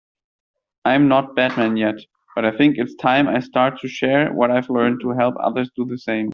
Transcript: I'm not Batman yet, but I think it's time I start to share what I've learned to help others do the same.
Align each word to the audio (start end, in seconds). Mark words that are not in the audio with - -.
I'm 0.83 1.07
not 1.09 1.35
Batman 1.35 1.77
yet, 1.77 1.93
but 2.35 2.43
I 2.43 2.57
think 2.57 2.77
it's 2.79 2.95
time 2.95 3.27
I 3.27 3.39
start 3.39 3.79
to 3.81 3.87
share 3.87 4.33
what 4.33 4.49
I've 4.49 4.69
learned 4.71 5.01
to 5.01 5.11
help 5.11 5.35
others 5.39 5.69
do 5.75 5.85
the 5.85 5.99
same. 5.99 6.29